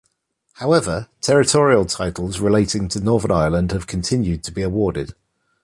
However, 0.53 1.09
territorial 1.21 1.85
titles 1.85 2.39
relating 2.39 2.87
to 2.87 2.99
Northern 2.99 3.29
Ireland 3.29 3.71
have 3.71 3.85
continued 3.85 4.43
to 4.45 4.51
be 4.51 4.63
awarded. 4.63 5.13